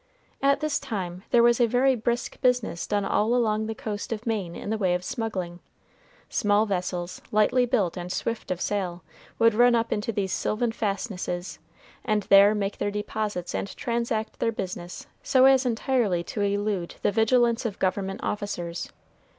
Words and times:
At 0.41 0.61
this 0.61 0.79
time 0.79 1.21
there 1.29 1.43
was 1.43 1.61
a 1.61 1.67
very 1.67 1.93
brisk 1.95 2.41
business 2.41 2.87
done 2.87 3.05
all 3.05 3.35
along 3.35 3.67
the 3.67 3.75
coast 3.75 4.11
of 4.11 4.25
Maine 4.25 4.55
in 4.55 4.71
the 4.71 4.77
way 4.79 4.95
of 4.95 5.03
smuggling. 5.03 5.59
Small 6.27 6.65
vessels, 6.65 7.21
lightly 7.31 7.67
built 7.67 7.95
and 7.97 8.11
swift 8.11 8.49
of 8.49 8.59
sail, 8.59 9.03
would 9.37 9.53
run 9.53 9.75
up 9.75 9.93
into 9.93 10.11
these 10.11 10.33
sylvan 10.33 10.71
fastnesses, 10.71 11.59
and 12.03 12.23
there 12.23 12.55
make 12.55 12.79
their 12.79 12.89
deposits 12.89 13.53
and 13.53 13.77
transact 13.77 14.39
their 14.39 14.51
business 14.51 15.05
so 15.21 15.45
as 15.45 15.67
entirely 15.67 16.23
to 16.23 16.41
elude 16.41 16.95
the 17.03 17.11
vigilance 17.11 17.63
of 17.63 17.77
government 17.77 18.21
officers. 18.23 18.91